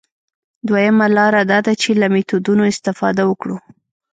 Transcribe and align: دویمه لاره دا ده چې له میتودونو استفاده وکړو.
دویمه 0.67 1.07
لاره 1.15 1.41
دا 1.51 1.59
ده 1.65 1.73
چې 1.81 1.89
له 2.01 2.07
میتودونو 2.13 2.63
استفاده 2.73 3.23
وکړو. 3.25 3.57